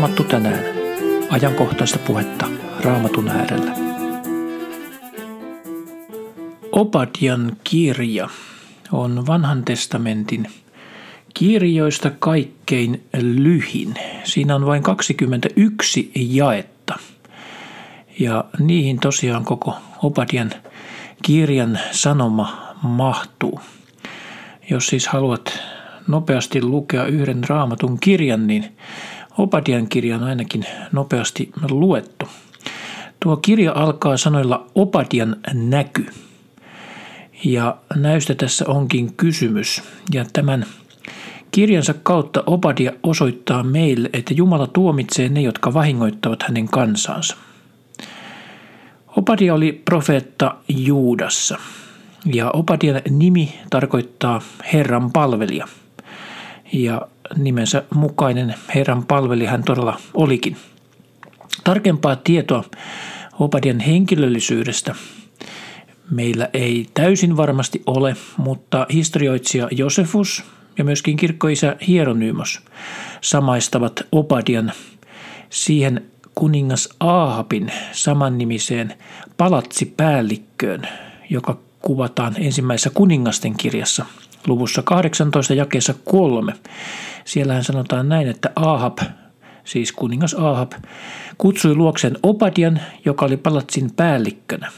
[0.00, 0.64] Raamattu tänään.
[1.30, 2.46] Ajankohtaista puhetta
[2.84, 3.72] Raamatun äärellä.
[6.72, 8.28] Opadian kirja
[8.92, 10.46] on vanhan testamentin
[11.34, 13.94] kirjoista kaikkein lyhin.
[14.24, 16.98] Siinä on vain 21 jaetta.
[18.18, 20.50] Ja niihin tosiaan koko Opadian
[21.22, 23.60] kirjan sanoma mahtuu.
[24.70, 25.58] Jos siis haluat
[26.08, 28.76] nopeasti lukea yhden raamatun kirjan, niin
[29.38, 32.28] Opadian kirja on ainakin nopeasti luettu.
[33.20, 36.06] Tuo kirja alkaa sanoilla Opadian näky.
[37.44, 39.82] Ja näystä tässä onkin kysymys.
[40.12, 40.66] Ja tämän
[41.50, 47.36] kirjansa kautta Opadia osoittaa meille, että Jumala tuomitsee ne, jotka vahingoittavat hänen kansansa.
[49.16, 51.58] Opadia oli profeetta Juudassa.
[52.32, 54.40] Ja Opadian nimi tarkoittaa
[54.72, 55.68] Herran palvelija–
[56.72, 60.56] ja nimensä mukainen Herran palveli hän todella olikin.
[61.64, 62.64] Tarkempaa tietoa
[63.38, 64.94] Opadian henkilöllisyydestä
[66.10, 70.44] meillä ei täysin varmasti ole, mutta historioitsija Josefus
[70.78, 72.60] ja myöskin kirkkoisä Hieronymos
[73.20, 74.72] samaistavat Opadian
[75.50, 78.94] siihen kuningas Aahapin samannimiseen
[79.36, 80.88] palatsipäällikköön,
[81.30, 84.06] joka kuvataan ensimmäisessä kuningasten kirjassa
[84.46, 86.52] luvussa 18 jakeessa 3.
[87.24, 88.98] Siellähän sanotaan näin, että Ahab,
[89.64, 90.72] siis kuningas Ahab,
[91.38, 94.70] kutsui luoksen Opadian, joka oli palatsin päällikkönä.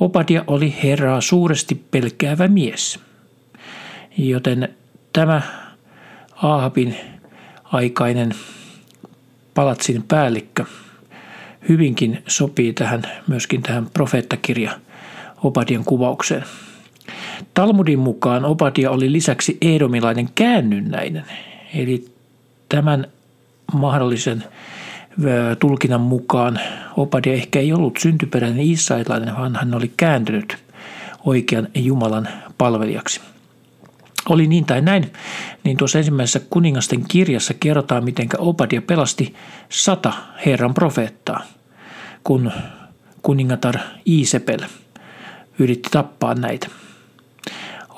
[0.00, 3.00] Opadia oli Herraa suuresti pelkäävä mies.
[4.18, 4.68] Joten
[5.12, 5.42] tämä
[6.42, 6.96] Ahabin
[7.64, 8.34] aikainen
[9.54, 10.64] palatsin päällikkö
[11.68, 14.70] hyvinkin sopii tähän myöskin tähän profeettakirja
[15.42, 16.44] Opadian kuvaukseen.
[17.54, 21.24] Talmudin mukaan Obadia oli lisäksi edomilainen käännynnäinen,
[21.74, 22.04] eli
[22.68, 23.06] tämän
[23.72, 24.44] mahdollisen
[25.58, 26.60] tulkinnan mukaan
[26.96, 30.56] Obadia ehkä ei ollut syntyperäinen israelilainen, vaan hän oli kääntynyt
[31.24, 32.28] oikean Jumalan
[32.58, 33.20] palvelijaksi.
[34.28, 35.12] Oli niin tai näin,
[35.64, 39.34] niin tuossa ensimmäisessä kuningasten kirjassa kerrotaan, miten Obadia pelasti
[39.68, 40.12] sata
[40.46, 41.42] Herran profeettaa,
[42.24, 42.52] kun
[43.22, 43.74] kuningatar
[44.06, 44.60] Iisepel
[45.58, 46.68] yritti tappaa näitä–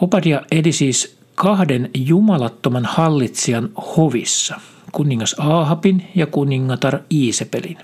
[0.01, 4.61] Obadia eli siis kahden jumalattoman hallitsijan hovissa,
[4.93, 7.79] kuningas Aahapin ja kuningatar Iisepelin.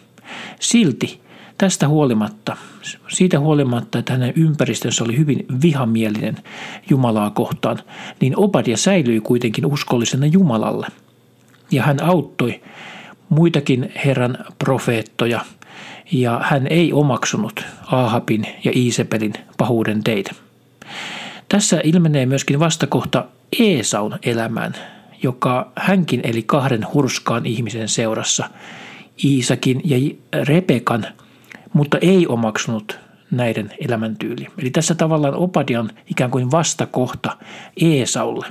[0.60, 1.20] Silti
[1.58, 2.56] tästä huolimatta,
[3.08, 6.36] siitä huolimatta, että hänen ympäristönsä oli hyvin vihamielinen
[6.90, 7.78] Jumalaa kohtaan,
[8.20, 10.86] niin Obadia säilyi kuitenkin uskollisena Jumalalle.
[11.70, 12.60] Ja hän auttoi
[13.28, 15.40] muitakin Herran profeettoja,
[16.12, 20.34] ja hän ei omaksunut Aahapin ja Iisepelin pahuuden teitä.
[21.52, 23.24] Tässä ilmenee myöskin vastakohta
[23.58, 24.74] Eesaun elämään,
[25.22, 28.50] joka hänkin eli kahden hurskaan ihmisen seurassa,
[29.24, 29.96] Iisakin ja
[30.44, 31.06] Rebekan,
[31.72, 32.98] mutta ei omaksunut
[33.30, 34.50] näiden elämäntyyliä.
[34.58, 37.36] Eli tässä tavallaan Opadia on ikään kuin vastakohta
[37.82, 38.46] Eesaulle,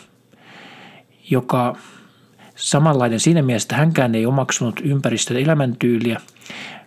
[1.30, 1.76] joka
[2.56, 6.22] samanlainen siinä mielessä, että hänkään ei omaksunut ympäristön elämäntyyliä,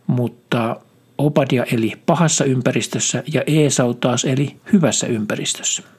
[0.06, 0.76] mutta
[1.18, 5.93] Opadia eli pahassa ympäristössä ja Eesau taas eli hyvässä ympäristössä.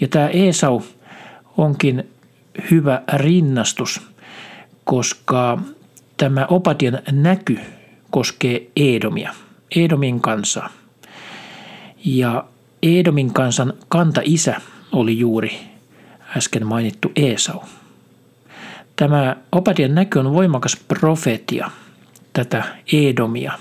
[0.00, 0.80] Ja tämä Esau
[1.56, 2.08] onkin
[2.70, 4.00] hyvä rinnastus,
[4.84, 5.58] koska
[6.16, 7.58] tämä Opadian näky
[8.10, 9.34] koskee Edomia,
[9.76, 10.70] Edomin kansaa.
[12.04, 12.44] Ja
[12.82, 14.60] Edomin kansan kanta-isä
[14.92, 15.60] oli juuri
[16.36, 17.60] äsken mainittu Esau.
[18.96, 21.70] Tämä Opadian näky on voimakas profetia
[22.32, 23.52] tätä Edomia,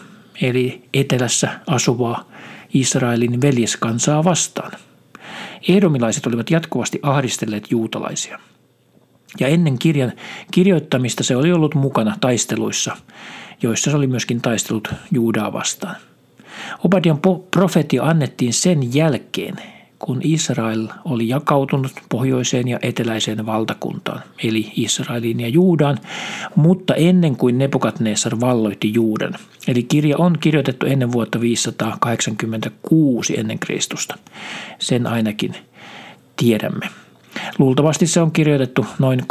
[0.41, 2.27] eli etelässä asuvaa
[2.73, 4.71] Israelin veljeskansaa vastaan–
[5.69, 8.39] Edomilaiset olivat jatkuvasti ahdistelleet juutalaisia.
[9.39, 10.13] Ja ennen kirjan
[10.51, 12.97] kirjoittamista se oli ollut mukana taisteluissa,
[13.61, 15.95] joissa se oli myöskin taistelut Juudaa vastaan.
[16.85, 17.19] Obadian
[17.51, 19.55] profetia annettiin sen jälkeen,
[19.99, 25.97] kun Israel oli jakautunut pohjoiseen ja eteläiseen valtakuntaan, eli Israelin ja Juudan,
[26.55, 29.33] mutta ennen kuin Nebukadnessar valloitti Juudan.
[29.67, 34.17] Eli kirja on kirjoitettu ennen vuotta 586 ennen Kristusta.
[34.79, 35.55] Sen ainakin
[36.35, 36.89] tiedämme.
[37.57, 39.25] Luultavasti se on kirjoitettu noin 855-840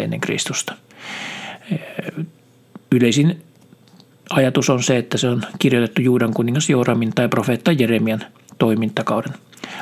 [0.00, 0.74] ennen Kristusta.
[2.92, 3.42] Yleisin
[4.30, 8.24] ajatus on se, että se on kirjoitettu Juudan kuningas Joramin tai profeetta Jeremian
[8.58, 9.32] toimintakauden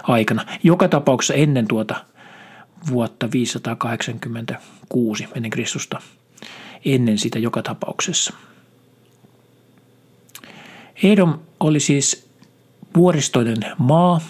[0.03, 0.45] aikana.
[0.63, 2.05] Joka tapauksessa ennen tuota
[2.91, 6.01] vuotta 586 ennen Kristusta.
[6.85, 8.35] Ennen sitä joka tapauksessa.
[11.03, 12.29] Edom oli siis
[12.97, 14.21] vuoristoinen maa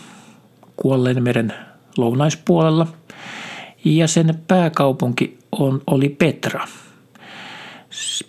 [0.76, 1.54] kuolleen meren
[1.96, 2.86] lounaispuolella
[3.84, 6.68] ja sen pääkaupunki on, oli Petra.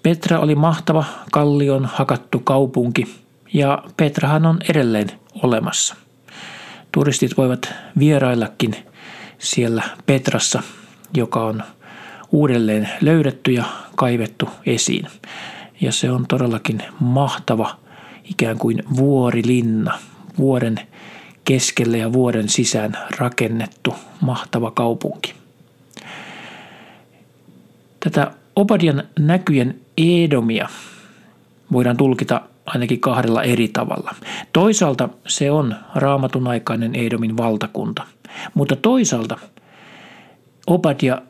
[0.09, 3.15] Petra oli mahtava kallion hakattu kaupunki
[3.53, 5.11] ja Petrahan on edelleen
[5.43, 5.95] olemassa.
[6.91, 8.75] Turistit voivat vieraillakin
[9.39, 10.63] siellä Petrassa,
[11.13, 11.63] joka on
[12.31, 13.63] uudelleen löydetty ja
[13.95, 15.07] kaivettu esiin.
[15.81, 17.77] Ja se on todellakin mahtava
[18.23, 19.99] ikään kuin vuorilinna,
[20.37, 20.79] vuoden
[21.43, 25.33] keskelle ja vuoden sisään rakennettu mahtava kaupunki.
[27.99, 30.69] Tätä Obadian näkyjen Edomia
[31.71, 34.15] voidaan tulkita ainakin kahdella eri tavalla.
[34.53, 38.03] Toisaalta se on raamatun aikainen Edomin valtakunta,
[38.53, 39.37] mutta toisaalta
[40.67, 41.21] Obadia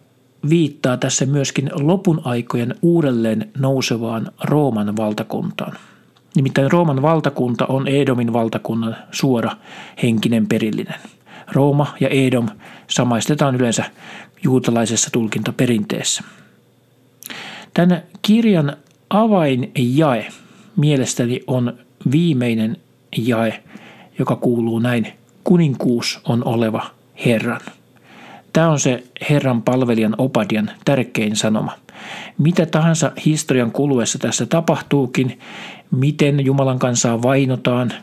[0.49, 5.73] viittaa tässä myöskin lopun aikojen uudelleen nousevaan Rooman valtakuntaan.
[6.35, 9.51] Nimittäin Rooman valtakunta on Edomin valtakunnan suora
[10.03, 10.99] henkinen perillinen.
[11.51, 12.47] Rooma ja Edom
[12.87, 13.83] samaistetaan yleensä
[14.43, 16.23] juutalaisessa tulkintaperinteessä.
[17.79, 18.77] Tämän kirjan
[19.09, 20.27] avainjae
[20.75, 21.77] mielestäni on
[22.11, 22.77] viimeinen
[23.17, 23.63] jae,
[24.19, 25.07] joka kuuluu näin,
[25.43, 26.85] kuninkuus on oleva
[27.25, 27.61] Herran.
[28.53, 31.71] Tämä on se Herran palvelijan Opadian tärkein sanoma.
[32.37, 35.39] Mitä tahansa historian kuluessa tässä tapahtuukin,
[35.91, 37.93] miten Jumalan kansaa vainotaan,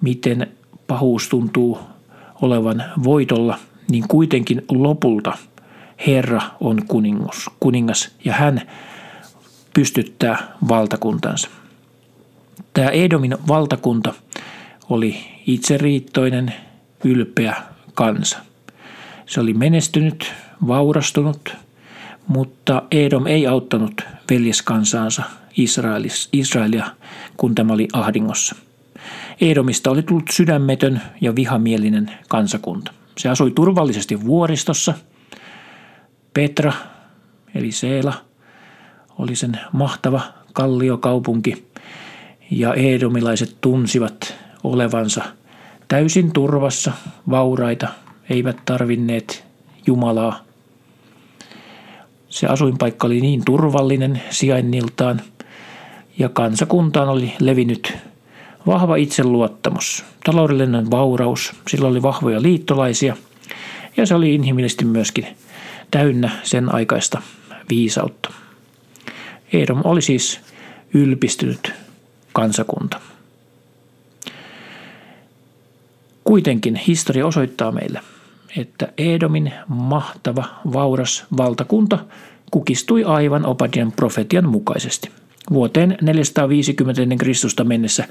[0.00, 0.46] miten
[0.86, 1.78] pahuus tuntuu
[2.42, 3.58] olevan voitolla,
[3.90, 5.38] niin kuitenkin lopulta
[6.06, 8.62] Herra on kuningas, kuningas ja hän
[9.74, 11.48] pystyttää valtakuntansa.
[12.74, 14.14] Tämä Edomin valtakunta
[14.90, 16.54] oli itseriittoinen,
[17.04, 17.56] ylpeä
[17.94, 18.38] kansa.
[19.26, 20.32] Se oli menestynyt,
[20.66, 21.56] vaurastunut,
[22.26, 24.00] mutta Edom ei auttanut
[24.30, 25.22] veljeskansaansa
[26.32, 26.86] Israelia,
[27.36, 28.56] kun tämä oli ahdingossa.
[29.40, 32.92] Edomista oli tullut sydämetön ja vihamielinen kansakunta.
[33.18, 34.94] Se asui turvallisesti vuoristossa.
[36.34, 36.72] Petra,
[37.54, 38.29] eli Seela,
[39.20, 40.20] oli sen mahtava
[40.52, 41.66] kalliokaupunki,
[42.50, 44.34] ja edomilaiset tunsivat
[44.64, 45.24] olevansa
[45.88, 46.92] täysin turvassa,
[47.30, 47.88] vauraita,
[48.30, 49.44] eivät tarvinneet
[49.86, 50.40] Jumalaa.
[52.28, 55.20] Se asuinpaikka oli niin turvallinen sijainniltaan
[56.18, 57.92] ja kansakuntaan oli levinnyt
[58.66, 63.16] vahva itseluottamus, taloudellinen vauraus, sillä oli vahvoja liittolaisia
[63.96, 65.26] ja se oli inhimillisesti myöskin
[65.90, 67.22] täynnä sen aikaista
[67.70, 68.30] viisautta.
[69.52, 70.40] Edom oli siis
[70.94, 71.72] ylpistynyt
[72.32, 73.00] kansakunta.
[76.24, 78.00] Kuitenkin historia osoittaa meille,
[78.56, 81.98] että Edomin mahtava, vauras valtakunta
[82.50, 85.10] kukistui aivan Opadian profetian mukaisesti.
[85.50, 88.04] Vuoteen 450 ennen Kristusta mennessä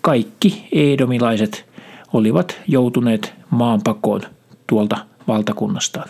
[0.00, 1.66] kaikki edomilaiset
[2.12, 4.20] olivat joutuneet maanpakoon
[4.66, 4.96] tuolta
[5.28, 6.08] valtakunnastaan.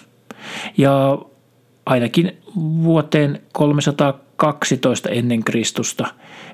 [0.77, 1.19] Ja
[1.87, 2.37] ainakin
[2.83, 6.07] vuoteen 312 ennen Kristusta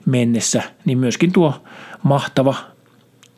[0.07, 1.55] mennessä, niin myöskin tuo
[2.03, 2.55] mahtava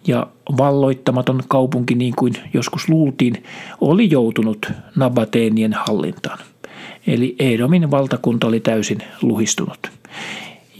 [0.06, 0.26] ja
[0.58, 3.42] valloittamaton kaupunki, niin kuin joskus luultiin,
[3.80, 6.38] oli joutunut Nabateenien hallintaan.
[7.06, 9.90] Eli Edomin valtakunta oli täysin luhistunut.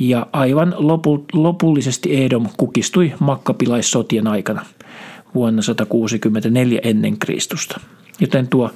[0.00, 4.64] Ja aivan lopu, lopullisesti Edom kukistui makkapilaissotien aikana
[5.34, 7.80] vuonna 164 ennen Kristusta.
[8.20, 8.70] Joten tuo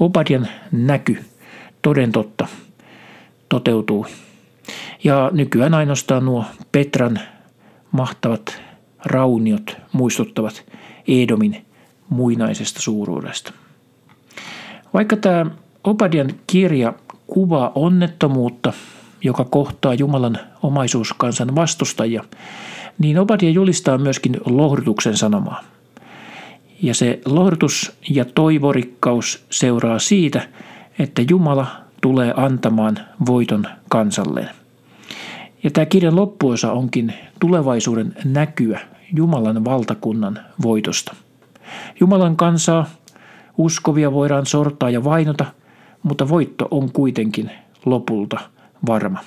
[0.00, 1.18] Obadian näky
[1.88, 2.46] toden totta
[3.48, 4.06] toteutuu.
[5.04, 7.20] Ja nykyään ainoastaan nuo Petran
[7.92, 8.62] mahtavat
[9.04, 10.64] rauniot muistuttavat
[11.08, 11.64] Edomin
[12.08, 13.52] muinaisesta suuruudesta.
[14.94, 15.46] Vaikka tämä
[15.84, 16.92] Obadian kirja
[17.26, 18.72] kuvaa onnettomuutta,
[19.24, 22.24] joka kohtaa Jumalan omaisuuskansan vastustajia,
[22.98, 25.64] niin Obadia julistaa myöskin lohdutuksen sanomaa.
[26.82, 30.48] Ja se lohdutus ja toivorikkaus seuraa siitä,
[30.98, 31.66] että Jumala
[32.00, 34.50] tulee antamaan voiton kansalleen.
[35.62, 38.80] Ja tämä kirjan loppuosa onkin tulevaisuuden näkyä
[39.14, 41.14] Jumalan valtakunnan voitosta.
[42.00, 42.86] Jumalan kansaa,
[43.58, 45.44] uskovia voidaan sortaa ja vainota,
[46.02, 47.50] mutta voitto on kuitenkin
[47.84, 48.40] lopulta
[48.86, 49.20] varma.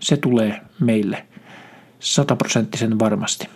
[0.00, 1.26] Se tulee meille
[2.00, 3.48] sataprosenttisen varmasti.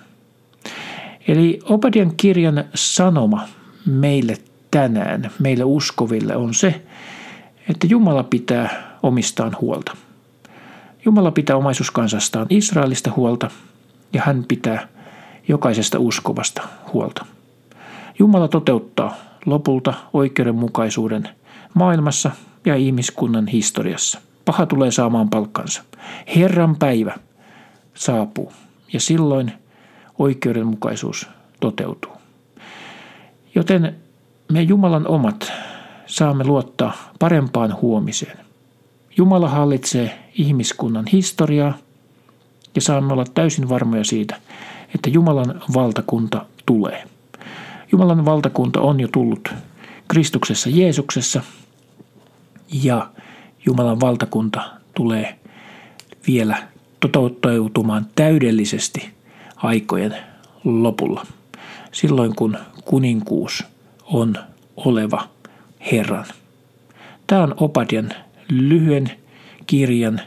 [1.28, 3.48] Eli Obadian kirjan sanoma
[3.86, 4.36] meille
[4.70, 6.82] tänään, meille uskoville on se,
[7.72, 9.96] että Jumala pitää omistaan huolta.
[11.04, 13.50] Jumala pitää omaisuuskansastaan Israelista huolta
[14.12, 14.88] ja hän pitää
[15.48, 16.62] jokaisesta uskovasta
[16.92, 17.26] huolta.
[18.18, 21.28] Jumala toteuttaa lopulta oikeudenmukaisuuden
[21.74, 22.30] maailmassa
[22.64, 24.20] ja ihmiskunnan historiassa.
[24.44, 25.82] Paha tulee saamaan palkkansa.
[26.36, 27.14] Herran päivä
[27.94, 28.52] saapuu
[28.92, 29.52] ja silloin
[30.18, 31.28] oikeudenmukaisuus
[31.60, 32.12] toteutuu.
[33.54, 33.96] Joten
[34.52, 35.52] me Jumalan omat
[36.06, 38.38] saamme luottaa parempaan huomiseen.
[39.16, 41.78] Jumala hallitsee ihmiskunnan historiaa
[42.74, 44.36] ja saamme olla täysin varmoja siitä,
[44.94, 47.04] että Jumalan valtakunta tulee.
[47.92, 49.54] Jumalan valtakunta on jo tullut
[50.08, 51.42] Kristuksessa Jeesuksessa
[52.82, 53.10] ja
[53.66, 55.38] Jumalan valtakunta tulee
[56.26, 56.56] vielä
[57.12, 59.10] toteutumaan täydellisesti
[59.56, 60.16] aikojen
[60.64, 61.26] lopulla.
[61.92, 63.64] Silloin kun kuninkuus
[64.04, 64.34] on
[64.76, 65.28] oleva
[65.92, 66.26] Herran.
[67.26, 68.10] Tämä on Opadian
[68.48, 69.10] lyhyen
[69.66, 70.20] kirjan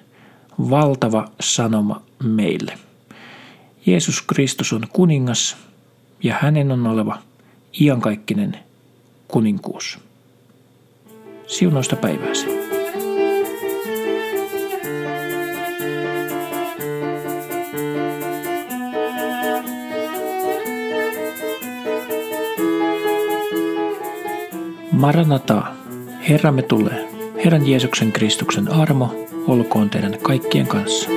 [0.69, 2.73] valtava sanoma meille.
[3.85, 5.57] Jeesus Kristus on kuningas
[6.23, 7.17] ja hänen on oleva
[7.81, 8.59] iankaikkinen
[9.27, 9.99] kuninkuus.
[11.47, 12.54] Siunoista päivääsi.
[24.95, 25.63] Maranata,
[26.29, 27.07] Herramme tulee.
[27.45, 31.09] Herran Jeesuksen Kristuksen armo olkoon teidän kaikkien kanssa.